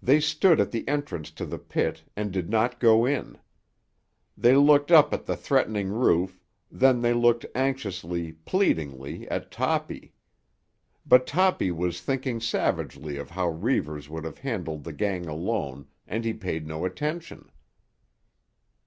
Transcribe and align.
They 0.00 0.18
stood 0.18 0.60
at 0.60 0.70
the 0.70 0.88
entrance 0.88 1.30
to 1.32 1.44
the 1.44 1.58
pit 1.58 2.02
and 2.16 2.32
did 2.32 2.48
not 2.48 2.80
go 2.80 3.04
in. 3.04 3.36
They 4.34 4.56
looked 4.56 4.90
up 4.90 5.12
at 5.12 5.26
the 5.26 5.36
threatening 5.36 5.90
roof; 5.90 6.40
then 6.72 7.02
they 7.02 7.12
looked 7.12 7.44
anxiously, 7.54 8.32
pleadingly, 8.32 9.28
at 9.30 9.50
Toppy. 9.50 10.14
But 11.04 11.26
Toppy 11.26 11.70
was 11.70 12.00
thinking 12.00 12.40
savagely 12.40 13.18
of 13.18 13.28
how 13.28 13.50
Reivers 13.50 14.08
would 14.08 14.24
have 14.24 14.38
handled 14.38 14.84
the 14.84 14.92
gang 14.94 15.26
alone 15.26 15.88
and 16.06 16.24
he 16.24 16.32
paid 16.32 16.66
no 16.66 16.86
attention. 16.86 17.50